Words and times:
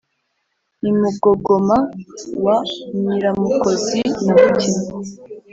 i 0.89 0.91
mugogoma 0.99 1.77
wa 2.45 2.57
nyiramukozi 3.03 3.99
na 4.25 4.33
mutima 4.43 4.83